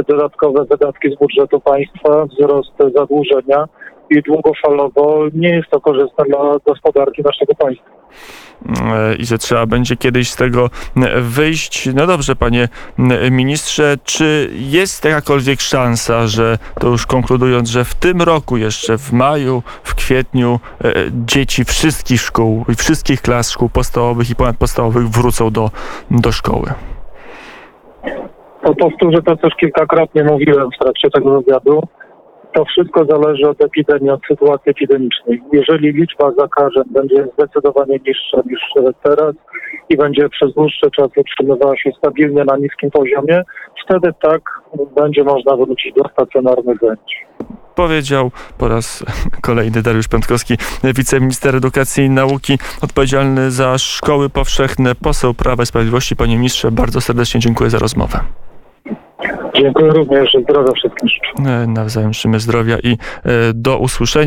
dodatkowe 0.08 0.66
wydatki 0.66 1.12
z 1.12 1.20
budżetu 1.20 1.60
państwa, 1.60 2.26
wzrost 2.26 2.72
zadłużenia 2.96 3.66
i 4.10 4.22
długofalowo 4.22 5.26
nie 5.34 5.50
jest 5.50 5.70
to 5.70 5.82
korzystne 5.82 6.26
dla 6.26 6.56
gospodarki 6.66 7.22
naszego 7.22 7.56
państwa. 7.56 8.03
E, 8.66 9.16
i 9.16 9.26
że 9.26 9.38
trzeba 9.38 9.66
będzie 9.66 9.98
kiedyś 9.98 10.30
z 10.30 10.36
tego 10.36 10.70
wyjść. 11.22 11.90
No 11.94 12.08
dobrze, 12.08 12.36
panie 12.36 12.68
ministrze, 13.32 13.98
czy 14.04 14.50
jest 14.54 15.06
jakakolwiek 15.06 15.62
szansa, 15.62 16.28
że 16.28 16.58
to 16.80 16.88
już 16.88 17.06
konkludując, 17.06 17.70
że 17.70 17.84
w 17.84 17.96
tym 17.96 18.22
roku 18.22 18.58
jeszcze 18.58 18.98
w 18.98 19.14
maju, 19.14 19.64
w 19.84 19.96
kwietniu 19.96 20.60
e, 20.84 20.94
dzieci 21.12 21.66
wszystkich 21.66 22.22
szkół 22.22 22.66
i 22.70 22.76
wszystkich 22.76 23.22
klas 23.22 23.52
szkół 23.52 23.70
podstawowych 23.70 24.30
i 24.30 24.36
ponadpodstawowych 24.36 25.10
wrócą 25.10 25.52
do, 25.52 25.72
do 26.12 26.32
szkoły? 26.32 26.74
To 28.64 28.76
powtórzę 28.76 29.22
to, 29.22 29.38
co 29.38 29.48
już 29.48 29.56
kilkakrotnie 29.56 30.24
mówiłem 30.24 30.70
w 30.76 30.84
trakcie 30.84 31.10
tego 31.10 31.42
wywiadu. 31.42 31.88
To 32.54 32.66
wszystko 32.66 33.06
zależy 33.06 33.50
od 33.50 33.62
epidemii, 33.62 34.10
od 34.10 34.22
sytuacji 34.28 34.72
epidemicznej. 34.72 35.42
Jeżeli 35.54 35.92
liczba 35.92 36.32
zakażeń 36.32 36.84
będzie 36.86 37.28
zdecydowanie 37.34 38.00
niższa 38.08 38.42
niż 38.46 38.60
teraz 39.04 39.36
i 39.90 39.98
będzie 39.98 40.30
przez 40.30 40.54
dłuższy 40.54 40.92
czas 40.92 41.08
utrzymywała 41.16 41.78
się 41.78 41.92
stabilnie 41.98 42.44
na 42.44 42.58
niskim 42.58 42.92
poziomie, 42.92 43.44
wtedy 43.86 44.14
tak 44.22 44.42
będzie 44.96 45.24
można 45.24 45.56
wrócić 45.56 45.96
do 45.96 46.10
stacjonarnych 46.10 46.80
zajęć. 46.82 47.26
Powiedział 47.76 48.32
po 48.58 48.68
raz 48.68 49.06
kolejny 49.42 49.82
Dariusz 49.82 50.08
Pętkowski, 50.08 50.58
wiceminister 50.84 51.56
edukacji 51.56 52.06
i 52.06 52.10
nauki, 52.10 52.58
odpowiedzialny 52.84 53.52
za 53.52 53.78
szkoły 53.78 54.30
powszechne, 54.30 54.96
poseł 54.96 55.34
Prawa 55.34 55.64
i 55.64 55.66
Sprawiedliwości. 55.66 56.16
Panie 56.16 56.38
ministrze, 56.38 56.72
bardzo 56.72 57.02
serdecznie 57.02 57.40
dziękuję 57.40 57.70
za 57.70 57.80
rozmowę. 57.80 58.20
Dziękuję 59.56 59.92
również, 59.92 60.38
zdrowia 60.44 60.72
wszystkim. 60.72 61.10
E, 61.48 61.68
Nawzajem 61.68 62.14
życzymy 62.14 62.40
zdrowia 62.40 62.78
i 62.84 62.92
e, 62.92 62.98
do 63.54 63.78
usłyszenia. 63.78 64.24